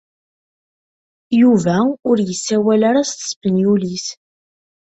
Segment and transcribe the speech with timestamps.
[1.41, 1.77] Yuba
[2.09, 4.07] ur yessawal ara s tespenyulit.